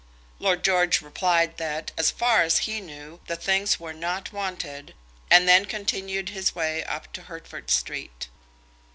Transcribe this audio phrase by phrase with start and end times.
[0.39, 4.95] Lord George replied that, as far as he knew, the things were not wanted,
[5.29, 8.27] and then continued his way up to Hertford Street.